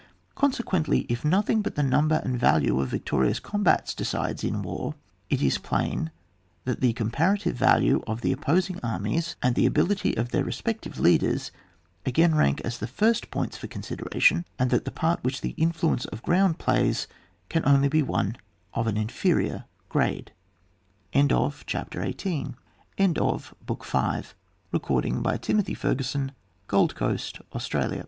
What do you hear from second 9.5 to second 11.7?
ability of their respective leaders